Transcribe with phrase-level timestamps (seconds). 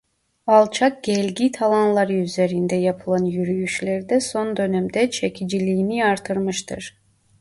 [0.47, 6.97] Alçak gelgit alanları üzerinde yapılan yürüyüşler de son dönemde çekiciliğini artırmıştır.